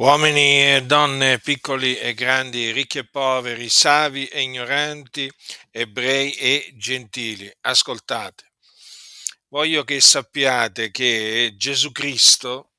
Uomini 0.00 0.76
e 0.76 0.82
donne, 0.86 1.40
piccoli 1.40 1.94
e 1.98 2.14
grandi, 2.14 2.72
ricchi 2.72 2.96
e 2.96 3.06
poveri, 3.06 3.68
savi 3.68 4.26
e 4.28 4.40
ignoranti, 4.40 5.30
ebrei 5.70 6.32
e 6.32 6.72
gentili, 6.74 7.54
ascoltate. 7.60 8.52
Voglio 9.48 9.84
che 9.84 10.00
sappiate 10.00 10.90
che 10.90 11.52
Gesù 11.54 11.92
Cristo 11.92 12.70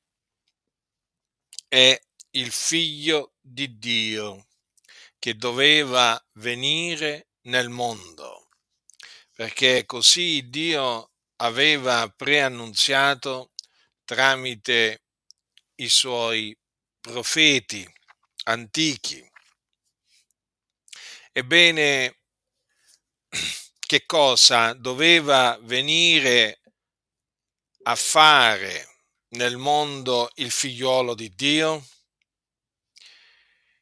è 1.68 1.96
il 2.30 2.50
figlio 2.50 3.34
di 3.40 3.78
Dio 3.78 4.48
che 5.20 5.36
doveva 5.36 6.20
venire 6.38 7.28
nel 7.42 7.68
mondo, 7.68 8.48
perché 9.32 9.86
così 9.86 10.50
Dio 10.50 11.12
aveva 11.36 12.08
preannunziato 12.08 13.52
tramite 14.04 15.04
i 15.76 15.88
suoi 15.88 16.56
profeti 17.02 17.86
antichi. 18.44 19.30
Ebbene, 21.32 22.20
che 23.80 24.06
cosa 24.06 24.72
doveva 24.72 25.58
venire 25.62 26.60
a 27.82 27.96
fare 27.96 28.88
nel 29.30 29.56
mondo 29.56 30.30
il 30.36 30.50
figliolo 30.50 31.14
di 31.14 31.34
Dio? 31.34 31.86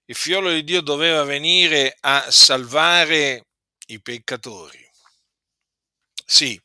Il 0.06 0.16
figliolo 0.16 0.50
di 0.50 0.64
Dio 0.64 0.80
doveva 0.80 1.22
venire 1.22 1.96
a 2.00 2.30
salvare 2.30 3.48
i 3.88 4.00
peccatori. 4.00 4.90
Sì, 6.24 6.60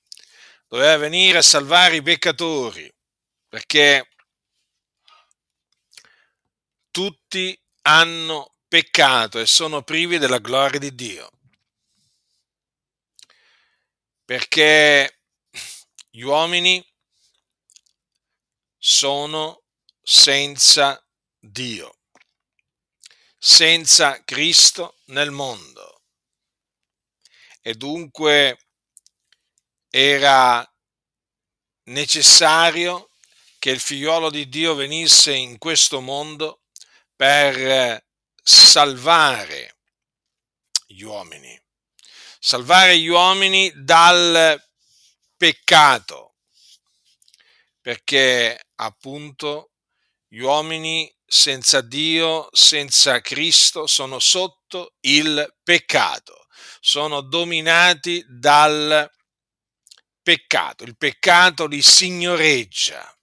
doveva 0.67 0.97
venire 0.97 1.39
a 1.39 1.43
salvare 1.43 1.97
i 1.97 2.01
peccatori, 2.01 2.91
perché 3.49 4.07
tutti 6.95 7.61
hanno 7.81 8.55
peccato 8.69 9.41
e 9.41 9.45
sono 9.45 9.83
privi 9.83 10.17
della 10.17 10.39
gloria 10.39 10.79
di 10.79 10.95
Dio. 10.95 11.29
Perché 14.23 15.19
gli 16.09 16.21
uomini 16.21 16.81
sono 18.77 19.63
senza 20.01 21.05
Dio, 21.37 21.97
senza 23.37 24.23
Cristo 24.23 24.99
nel 25.07 25.31
mondo. 25.31 26.01
E 27.61 27.73
dunque 27.73 28.67
era 29.89 30.65
necessario 31.89 33.09
che 33.59 33.71
il 33.71 33.81
figliolo 33.81 34.29
di 34.29 34.47
Dio 34.47 34.75
venisse 34.75 35.33
in 35.33 35.57
questo 35.57 35.99
mondo 35.99 36.61
per 37.15 38.03
salvare 38.41 39.77
gli 40.85 41.01
uomini, 41.01 41.59
salvare 42.39 42.97
gli 42.97 43.07
uomini 43.07 43.71
dal 43.75 44.61
peccato, 45.37 46.35
perché 47.81 48.59
appunto 48.75 49.71
gli 50.27 50.39
uomini 50.39 51.11
senza 51.25 51.81
Dio, 51.81 52.49
senza 52.51 53.21
Cristo, 53.21 53.87
sono 53.87 54.19
sotto 54.19 54.95
il 55.01 55.55
peccato, 55.63 56.45
sono 56.79 57.21
dominati 57.21 58.23
dal 58.27 59.09
peccato, 60.21 60.83
il 60.83 60.97
peccato 60.97 61.65
li 61.65 61.81
signoreggia 61.81 63.14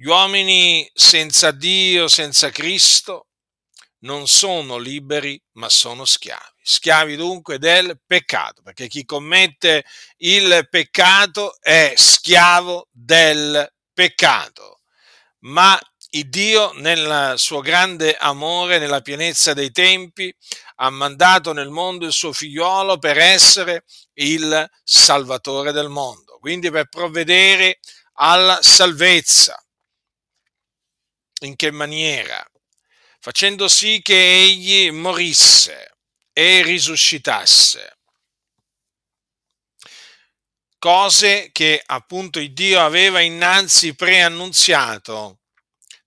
gli 0.00 0.06
uomini 0.06 0.90
senza 0.94 1.50
Dio, 1.50 2.08
senza 2.08 2.48
Cristo, 2.48 3.26
non 3.98 4.26
sono 4.28 4.78
liberi, 4.78 5.38
ma 5.58 5.68
sono 5.68 6.06
schiavi. 6.06 6.54
Schiavi 6.62 7.16
dunque 7.16 7.58
del 7.58 8.00
peccato, 8.06 8.62
perché 8.62 8.88
chi 8.88 9.04
commette 9.04 9.84
il 10.20 10.66
peccato 10.70 11.60
è 11.60 11.92
schiavo 11.96 12.88
del 12.90 13.70
peccato. 13.92 14.80
Ma 15.40 15.78
il 16.12 16.30
Dio, 16.30 16.72
nel 16.76 17.34
suo 17.36 17.60
grande 17.60 18.16
amore, 18.16 18.78
nella 18.78 19.02
pienezza 19.02 19.52
dei 19.52 19.70
tempi, 19.70 20.34
ha 20.76 20.88
mandato 20.88 21.52
nel 21.52 21.68
mondo 21.68 22.06
il 22.06 22.12
suo 22.12 22.32
figliolo 22.32 22.96
per 22.96 23.18
essere 23.18 23.84
il 24.14 24.66
salvatore 24.82 25.72
del 25.72 25.90
mondo, 25.90 26.38
quindi 26.38 26.70
per 26.70 26.88
provvedere 26.88 27.80
alla 28.14 28.60
salvezza 28.62 29.62
in 31.46 31.56
che 31.56 31.70
maniera? 31.70 32.44
Facendo 33.18 33.68
sì 33.68 34.00
che 34.02 34.42
egli 34.42 34.90
morisse 34.90 35.96
e 36.32 36.62
risuscitasse. 36.62 37.98
Cose 40.78 41.50
che 41.52 41.82
appunto 41.84 42.40
Dio 42.40 42.80
aveva 42.80 43.20
innanzi 43.20 43.94
preannunziato 43.94 45.40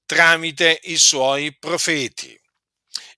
tramite 0.05 0.79
i 0.83 0.97
suoi 0.97 1.55
profeti. 1.57 2.39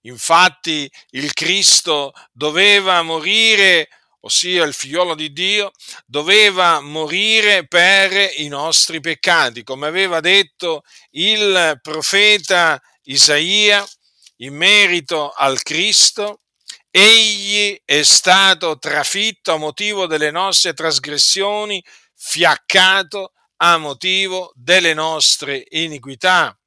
Infatti 0.01 0.91
il 1.11 1.33
Cristo 1.33 2.13
doveva 2.31 3.01
morire 3.01 3.89
ossia 4.25 4.63
il 4.63 4.73
figliolo 4.73 5.13
di 5.15 5.31
Dio, 5.31 5.71
doveva 6.05 6.79
morire 6.79 7.67
per 7.67 8.11
i 8.37 8.47
nostri 8.47 8.99
peccati, 8.99 9.63
come 9.63 9.87
aveva 9.87 10.19
detto 10.19 10.81
il 11.11 11.79
profeta 11.81 12.81
Isaia 13.03 13.85
in 14.37 14.55
merito 14.55 15.31
al 15.31 15.61
Cristo. 15.61 16.41
Egli 16.89 17.79
è 17.85 18.01
stato 18.01 18.79
trafitto 18.79 19.53
a 19.53 19.57
motivo 19.57 20.07
delle 20.07 20.31
nostre 20.31 20.73
trasgressioni, 20.73 21.83
fiaccato 22.15 23.33
a 23.57 23.77
motivo 23.77 24.51
delle 24.55 24.93
nostre 24.95 25.65
iniquità. 25.69 26.57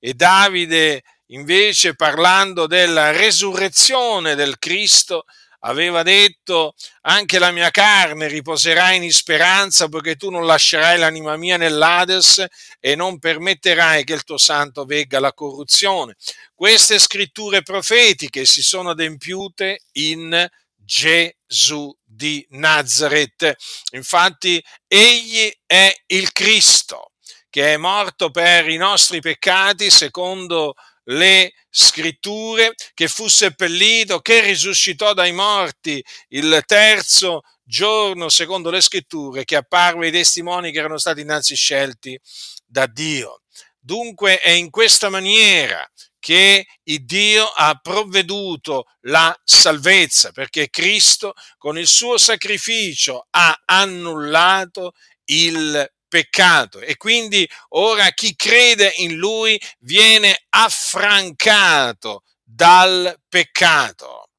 E 0.00 0.14
Davide, 0.14 1.02
invece, 1.26 1.94
parlando 1.94 2.66
della 2.66 3.12
resurrezione 3.12 4.34
del 4.34 4.58
Cristo, 4.58 5.24
aveva 5.66 6.02
detto 6.02 6.74
anche 7.02 7.38
la 7.38 7.50
mia 7.50 7.70
carne 7.70 8.28
riposerà 8.28 8.92
in 8.92 9.12
speranza 9.12 9.88
perché 9.88 10.16
tu 10.16 10.30
non 10.30 10.46
lascerai 10.46 10.98
l'anima 10.98 11.36
mia 11.36 11.56
nell'Ades 11.56 12.44
e 12.80 12.94
non 12.94 13.18
permetterai 13.18 14.04
che 14.04 14.14
il 14.14 14.24
tuo 14.24 14.38
santo 14.38 14.84
vegga 14.84 15.20
la 15.20 15.32
corruzione. 15.32 16.16
Queste 16.54 16.98
scritture 16.98 17.62
profetiche 17.62 18.44
si 18.44 18.62
sono 18.62 18.90
adempiute 18.90 19.82
in 19.92 20.48
Gesù 20.74 21.94
di 22.04 22.46
Nazareth. 22.50 23.54
Infatti 23.92 24.62
egli 24.86 25.52
è 25.66 25.92
il 26.06 26.32
Cristo 26.32 27.10
che 27.50 27.74
è 27.74 27.76
morto 27.76 28.30
per 28.30 28.68
i 28.68 28.76
nostri 28.76 29.20
peccati 29.20 29.90
secondo 29.90 30.74
le 31.08 31.52
scritture, 31.70 32.74
che 32.94 33.08
fu 33.08 33.28
seppellito, 33.28 34.20
che 34.20 34.40
risuscitò 34.40 35.12
dai 35.12 35.32
morti 35.32 36.02
il 36.28 36.62
terzo 36.66 37.42
giorno, 37.62 38.28
secondo 38.28 38.70
le 38.70 38.80
scritture, 38.80 39.44
che 39.44 39.56
apparve 39.56 40.06
ai 40.06 40.12
testimoni 40.12 40.72
che 40.72 40.78
erano 40.78 40.98
stati 40.98 41.20
innanzi 41.20 41.54
scelti 41.56 42.18
da 42.64 42.86
Dio. 42.86 43.42
Dunque 43.78 44.40
è 44.40 44.50
in 44.50 44.70
questa 44.70 45.08
maniera 45.08 45.88
che 46.18 46.66
Dio 46.82 47.44
ha 47.44 47.78
provveduto 47.80 48.86
la 49.02 49.32
salvezza, 49.44 50.32
perché 50.32 50.70
Cristo 50.70 51.34
con 51.56 51.78
il 51.78 51.86
suo 51.86 52.18
sacrificio 52.18 53.26
ha 53.30 53.62
annullato 53.64 54.94
il 55.26 55.88
peccato 56.16 56.80
e 56.80 56.96
quindi 56.96 57.46
ora 57.70 58.08
chi 58.12 58.34
crede 58.34 58.90
in 58.96 59.16
lui 59.16 59.60
viene 59.80 60.46
affrancato 60.48 62.22
dal 62.42 63.14
peccato 63.28 64.30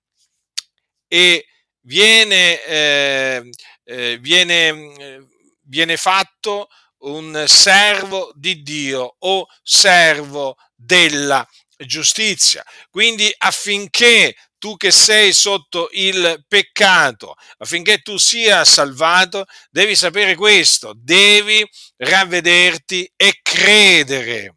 e 1.08 1.46
viene, 1.82 2.64
eh, 2.64 3.50
eh, 3.84 4.18
viene, 4.20 5.28
viene 5.62 5.98
fatto 5.98 6.68
un 7.02 7.46
servo 7.48 8.32
di 8.34 8.64
Dio 8.64 9.18
o 9.20 9.46
servo 9.62 10.58
della 10.74 11.48
giustizia. 11.86 12.66
Quindi 12.90 13.32
affinché 13.38 14.36
tu 14.58 14.76
che 14.76 14.92
sei 14.92 15.34
sotto 15.34 15.90
il 15.92 16.44
peccato, 16.48 17.36
affinché 17.58 18.00
tu 18.00 18.18
sia 18.18 18.66
salvato, 18.66 19.46
devi 19.70 19.96
sapere 19.96 20.36
questo, 20.36 20.94
devi 20.96 21.68
ravvederti 21.98 23.12
e 23.16 23.40
credere 23.42 24.56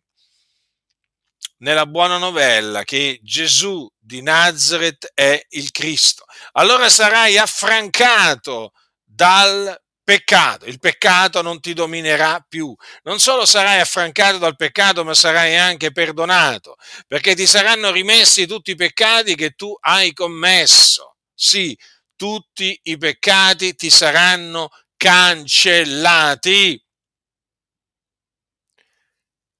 nella 1.58 1.86
buona 1.86 2.16
novella 2.18 2.84
che 2.84 3.20
Gesù 3.22 3.88
di 3.98 4.22
Nazareth 4.22 5.10
è 5.14 5.44
il 5.50 5.70
Cristo. 5.70 6.24
Allora 6.52 6.88
sarai 6.88 7.38
affrancato 7.38 8.72
dal 9.04 9.78
peccato. 10.10 10.64
Il 10.64 10.80
peccato 10.80 11.40
non 11.40 11.60
ti 11.60 11.72
dominerà 11.72 12.44
più. 12.48 12.74
Non 13.04 13.20
solo 13.20 13.46
sarai 13.46 13.78
affrancato 13.78 14.38
dal 14.38 14.56
peccato, 14.56 15.04
ma 15.04 15.14
sarai 15.14 15.56
anche 15.56 15.92
perdonato, 15.92 16.74
perché 17.06 17.36
ti 17.36 17.46
saranno 17.46 17.92
rimessi 17.92 18.44
tutti 18.46 18.72
i 18.72 18.74
peccati 18.74 19.36
che 19.36 19.50
tu 19.50 19.72
hai 19.78 20.12
commesso. 20.12 21.14
Sì, 21.32 21.78
tutti 22.16 22.76
i 22.84 22.98
peccati 22.98 23.76
ti 23.76 23.88
saranno 23.88 24.70
cancellati. 24.96 26.84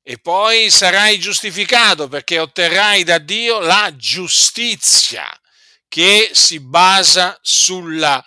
E 0.03 0.19
poi 0.19 0.69
sarai 0.69 1.21
giustificato 1.21 2.09
perché 2.09 2.41
otterrai 2.41 3.05
da 3.05 3.19
Dio 3.19 3.61
la 3.61 3.93
giustizia 3.95 5.31
che 5.87 6.31
si 6.33 6.59
basa 6.59 7.39
sulla 7.41 8.21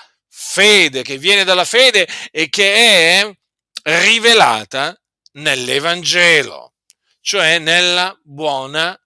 fede, 0.46 1.02
che 1.02 1.18
viene 1.18 1.44
dalla 1.44 1.66
fede 1.66 2.08
e 2.32 2.50
che 2.50 2.74
è 3.22 3.32
rivelata 3.84 4.96
nell'Evangelo, 5.34 6.74
cioè 7.22 7.60
nella 7.60 8.18
buona 8.24 8.98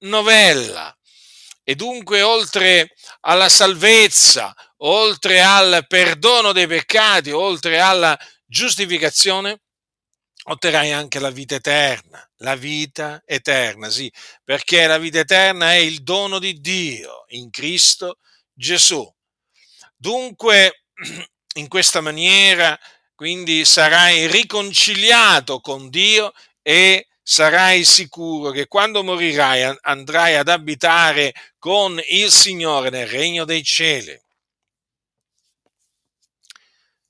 novella. 0.00 0.96
E 1.62 1.74
dunque, 1.74 2.22
oltre 2.22 2.94
alla 3.20 3.48
salvezza, 3.48 4.54
oltre 4.78 5.40
al 5.42 5.84
perdono 5.86 6.52
dei 6.52 6.66
peccati, 6.66 7.30
oltre 7.30 7.80
alla 7.80 8.16
giustificazione, 8.46 9.60
otterrai 10.44 10.92
anche 10.92 11.18
la 11.18 11.30
vita 11.30 11.56
eterna. 11.56 12.20
La 12.40 12.54
vita 12.54 13.22
eterna, 13.24 13.90
sì, 13.90 14.12
perché 14.44 14.86
la 14.86 14.98
vita 14.98 15.20
eterna 15.20 15.72
è 15.72 15.76
il 15.76 16.02
dono 16.02 16.38
di 16.38 16.60
Dio 16.60 17.24
in 17.28 17.50
Cristo 17.50 18.18
Gesù. 18.52 19.10
Dunque, 19.96 20.85
in 21.56 21.68
questa 21.68 22.00
maniera, 22.00 22.78
quindi 23.14 23.64
sarai 23.64 24.26
riconciliato 24.26 25.60
con 25.60 25.88
Dio 25.90 26.32
e 26.62 27.08
sarai 27.22 27.84
sicuro 27.84 28.50
che 28.50 28.66
quando 28.66 29.02
morirai 29.02 29.76
andrai 29.82 30.36
ad 30.36 30.48
abitare 30.48 31.34
con 31.58 32.00
il 32.10 32.30
Signore 32.30 32.90
nel 32.90 33.06
regno 33.08 33.44
dei 33.44 33.64
cieli. 33.64 34.18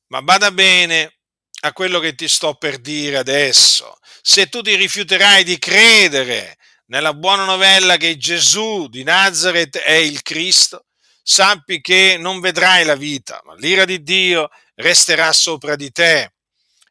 Ma 0.09 0.23
bada 0.23 0.51
bene 0.53 1.17
a 1.61 1.73
quello 1.73 1.99
che 1.99 2.15
ti 2.15 2.29
sto 2.29 2.55
per 2.55 2.79
dire 2.79 3.19
adesso. 3.19 3.99
Se 4.23 4.49
tu 4.49 4.63
ti 4.63 4.75
rifiuterai 4.77 5.45
di 5.45 5.59
credere 5.59 6.57
nella 6.87 7.13
buona 7.13 7.45
novella 7.45 7.97
che 7.97 8.17
Gesù 8.17 8.89
di 8.89 9.03
Nazareth 9.03 9.79
è 9.79 9.93
il 9.93 10.23
Cristo, 10.23 10.86
sappi 11.29 11.81
che 11.81 12.17
non 12.21 12.39
vedrai 12.39 12.85
la 12.85 12.95
vita, 12.95 13.43
ma 13.45 13.55
l'ira 13.57 13.85
di 13.85 14.05
Dio 14.05 14.49
resterà 14.77 15.33
sopra 15.33 15.75
di 15.75 15.91
te. 15.91 16.35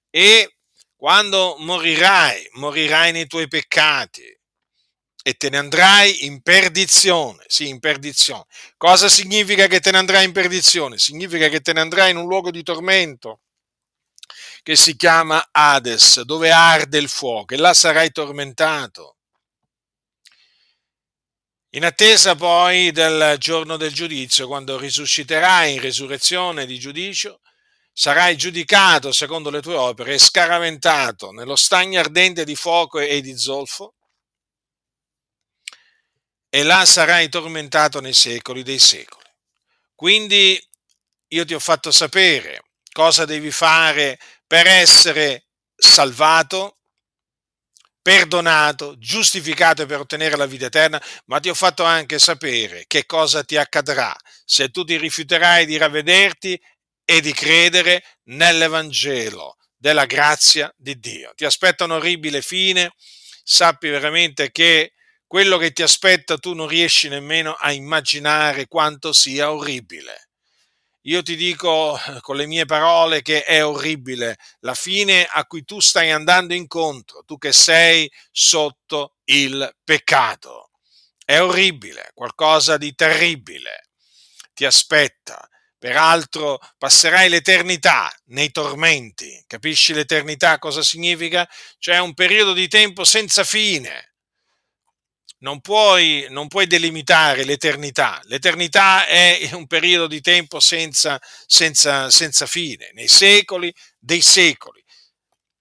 E 0.09 0.57
quando 0.93 1.55
morirai, 1.59 2.49
morirai 2.55 3.13
nei 3.13 3.27
tuoi 3.27 3.47
peccati 3.47 4.23
e 5.23 5.33
te 5.35 5.49
ne 5.49 5.57
andrai 5.57 6.25
in 6.25 6.41
perdizione. 6.41 7.45
Sì, 7.47 7.69
in 7.69 7.79
perdizione. 7.79 8.43
Cosa 8.75 9.07
significa 9.07 9.67
che 9.67 9.79
te 9.79 9.91
ne 9.91 9.99
andrai 9.99 10.25
in 10.25 10.33
perdizione? 10.33 10.97
Significa 10.97 11.47
che 11.47 11.61
te 11.61 11.71
ne 11.71 11.79
andrai 11.79 12.11
in 12.11 12.17
un 12.17 12.27
luogo 12.27 12.51
di 12.51 12.61
tormento 12.61 13.39
che 14.63 14.75
si 14.75 14.97
chiama 14.97 15.47
Hades, 15.49 16.21
dove 16.23 16.51
arde 16.51 16.97
il 16.97 17.07
fuoco 17.07 17.53
e 17.53 17.57
là 17.57 17.73
sarai 17.73 18.11
tormentato. 18.11 19.15
In 21.75 21.83
attesa 21.83 22.35
poi 22.35 22.93
del 22.93 23.35
giorno 23.37 23.75
del 23.75 23.91
giudizio, 23.91 24.47
quando 24.47 24.77
risusciterai 24.77 25.73
in 25.73 25.81
resurrezione 25.81 26.65
di 26.65 26.79
giudicio, 26.79 27.41
sarai 27.91 28.37
giudicato 28.37 29.11
secondo 29.11 29.49
le 29.49 29.61
tue 29.61 29.75
opere 29.75 30.13
e 30.13 30.17
scaraventato 30.17 31.31
nello 31.31 31.57
stagno 31.57 31.99
ardente 31.99 32.45
di 32.45 32.55
fuoco 32.55 32.99
e 32.99 33.19
di 33.19 33.37
zolfo, 33.37 33.93
e 36.47 36.63
là 36.63 36.85
sarai 36.85 37.27
tormentato 37.27 37.99
nei 37.99 38.13
secoli 38.13 38.63
dei 38.63 38.79
secoli. 38.79 39.27
Quindi 39.93 40.57
io 41.27 41.43
ti 41.43 41.53
ho 41.53 41.59
fatto 41.59 41.91
sapere 41.91 42.63
cosa 42.93 43.25
devi 43.25 43.51
fare 43.51 44.17
per 44.47 44.65
essere 44.65 45.47
salvato, 45.75 46.74
perdonato, 48.05 48.99
giustificato 48.99 49.87
per 49.87 49.99
ottenere 49.99 50.35
la 50.37 50.45
vita 50.45 50.67
eterna, 50.67 51.01
ma 51.25 51.39
ti 51.39 51.49
ho 51.49 51.55
fatto 51.55 51.83
anche 51.83 52.19
sapere 52.19 52.83
che 52.85 53.07
cosa 53.07 53.43
ti 53.43 53.57
accadrà 53.57 54.15
se 54.45 54.69
tu 54.69 54.83
ti 54.83 54.95
rifiuterai 54.95 55.65
di 55.65 55.75
ravvederti 55.75 56.61
e 57.03 57.19
di 57.19 57.33
credere 57.33 58.03
nell'Evangelo 58.25 59.55
della 59.75 60.05
grazia 60.05 60.71
di 60.77 60.99
Dio. 60.99 61.31
Ti 61.33 61.45
aspetta 61.45 61.85
un 61.85 61.91
orribile 61.93 62.43
fine, 62.43 62.91
sappi 63.43 63.89
veramente 63.89 64.51
che 64.51 64.93
quello 65.25 65.57
che 65.57 65.71
ti 65.71 65.81
aspetta 65.81 66.37
tu 66.37 66.53
non 66.53 66.67
riesci 66.67 67.09
nemmeno 67.09 67.53
a 67.53 67.71
immaginare 67.71 68.67
quanto 68.67 69.13
sia 69.13 69.51
orribile. 69.51 70.24
Io 71.07 71.21
ti 71.21 71.35
dico 71.35 71.99
con 72.21 72.35
le 72.35 72.47
mie 72.47 72.65
parole 72.65 73.21
che 73.21 73.43
è 73.43 73.63
orribile 73.65 74.37
la 74.61 74.73
fine 74.73 75.25
a 75.25 75.45
cui 75.45 75.63
tu 75.63 75.79
stai 75.79 76.11
andando 76.11 76.53
incontro, 76.53 77.23
tu 77.25 77.37
che 77.37 77.53
sei 77.53 78.11
sotto 78.31 79.17
il 79.25 79.75
peccato. 79.83 80.71
È 81.23 81.39
orribile, 81.39 82.11
qualcosa 82.13 82.77
di 82.77 82.93
terribile 82.93 83.89
ti 84.53 84.65
aspetta 84.65 85.47
Peraltro 85.85 86.59
passerai 86.79 87.29
l'eternità 87.29 88.11
nei 88.29 88.49
tormenti. 88.49 89.43
Capisci 89.45 89.93
l'eternità 89.93 90.57
cosa 90.57 90.81
significa? 90.81 91.47
Cioè 91.77 91.99
un 91.99 92.15
periodo 92.15 92.53
di 92.53 92.67
tempo 92.67 93.03
senza 93.03 93.43
fine. 93.43 94.14
Non 95.39 95.61
puoi, 95.61 96.25
non 96.29 96.47
puoi 96.47 96.65
delimitare 96.65 97.43
l'eternità. 97.43 98.19
L'eternità 98.23 99.05
è 99.05 99.49
un 99.53 99.67
periodo 99.67 100.07
di 100.07 100.21
tempo 100.21 100.59
senza, 100.59 101.19
senza, 101.45 102.09
senza 102.09 102.45
fine, 102.45 102.91
nei 102.93 103.07
secoli 103.07 103.73
dei 103.99 104.21
secoli. 104.21 104.83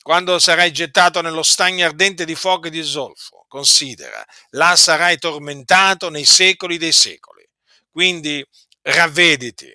Quando 0.01 0.39
sarai 0.39 0.71
gettato 0.71 1.23
nello 1.23 1.43
stagno 1.43 1.87
ardente 1.87 2.25
di 2.25 2.35
fuoco 2.35 2.67
e 2.67 2.71
di 2.71 2.83
zolfo, 2.83 3.47
considera, 3.49 4.25
là 4.51 4.77
sarai 4.77 5.19
tormentato 5.19 6.11
nei 6.11 6.25
secoli 6.25 6.77
dei 6.77 6.93
secoli. 6.93 7.43
Quindi 7.91 8.45
ravvediti, 8.83 9.75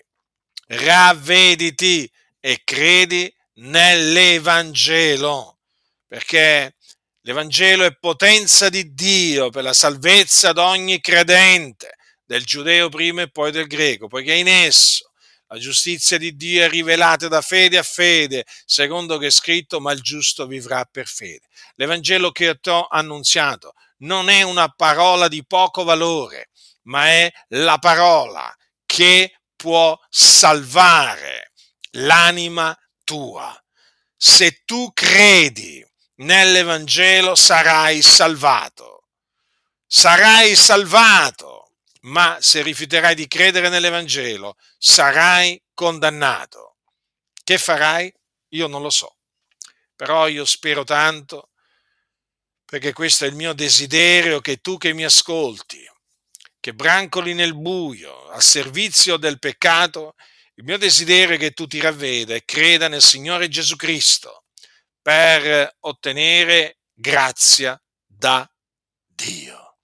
ravvediti 0.67 2.09
e 2.39 2.61
credi 2.63 3.33
nell'Evangelo, 3.55 5.57
perché 6.07 6.75
l'Evangelo 7.21 7.83
è 7.83 7.97
potenza 7.97 8.69
di 8.69 8.93
Dio 8.93 9.49
per 9.49 9.63
la 9.63 9.73
salvezza 9.73 10.53
di 10.53 10.59
ogni 10.59 10.99
credente, 11.01 11.95
del 12.23 12.43
giudeo 12.45 12.89
prima 12.89 13.23
e 13.23 13.29
poi 13.29 13.51
del 13.51 13.67
greco, 13.67 14.07
poiché 14.07 14.33
in 14.33 14.47
esso 14.47 15.11
la 15.47 15.57
giustizia 15.57 16.19
di 16.19 16.35
Dio 16.35 16.63
è 16.63 16.69
rivelata 16.69 17.27
da 17.27 17.41
fede 17.41 17.79
a 17.79 17.83
fede, 17.83 18.45
secondo 18.65 19.17
che 19.17 19.27
è 19.27 19.31
scritto, 19.31 19.79
ma 19.79 19.91
il 19.91 20.01
giusto 20.01 20.45
vivrà 20.45 20.85
per 20.85 21.07
fede. 21.07 21.47
L'Evangelo 21.75 22.31
che 22.31 22.59
ti 22.59 22.69
ho 22.69 22.85
annunziato 22.87 23.73
non 23.99 24.29
è 24.29 24.43
una 24.43 24.69
parola 24.69 25.27
di 25.27 25.43
poco 25.45 25.83
valore, 25.83 26.49
ma 26.83 27.07
è 27.07 27.31
la 27.49 27.79
parola 27.79 28.55
che 28.85 29.39
può 29.55 29.99
salvare 30.07 31.51
l'anima 31.93 32.77
tua. 33.03 33.51
Se 34.15 34.61
tu 34.65 34.91
credi 34.93 35.83
nell'Evangelo 36.19 37.35
sarai 37.35 38.01
salvato. 38.01 39.03
Sarai 39.85 40.55
salvato, 40.55 41.71
ma 42.01 42.37
se 42.39 42.61
rifiuterai 42.61 43.15
di 43.15 43.27
credere 43.27 43.69
nell'Evangelo 43.69 44.55
sarai 44.77 45.61
condannato. 45.73 46.77
Che 47.43 47.57
farai? 47.57 48.13
Io 48.49 48.67
non 48.67 48.81
lo 48.81 48.89
so, 48.89 49.17
però 49.95 50.27
io 50.27 50.45
spero 50.45 50.83
tanto, 50.83 51.49
perché 52.65 52.93
questo 52.93 53.25
è 53.25 53.27
il 53.27 53.35
mio 53.35 53.53
desiderio, 53.53 54.41
che 54.41 54.57
tu 54.57 54.77
che 54.77 54.93
mi 54.93 55.03
ascolti, 55.03 55.83
che 56.59 56.73
brancoli 56.73 57.33
nel 57.33 57.55
buio, 57.55 58.27
al 58.29 58.43
servizio 58.43 59.17
del 59.17 59.39
peccato, 59.39 60.15
il 60.55 60.63
mio 60.65 60.77
desiderio 60.77 61.35
è 61.35 61.39
che 61.39 61.51
tu 61.51 61.65
ti 61.65 61.79
ravveda 61.79 62.35
e 62.35 62.43
creda 62.45 62.87
nel 62.87 63.01
Signore 63.01 63.47
Gesù 63.47 63.75
Cristo 63.75 64.43
per 65.01 65.77
ottenere 65.81 66.79
grazia 66.93 67.81
da 68.05 68.49
Dio. 69.05 69.77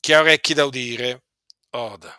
Chi 0.00 0.12
ha 0.12 0.20
orecchi 0.20 0.54
da 0.54 0.64
udire, 0.64 1.24
oda. 1.70 2.16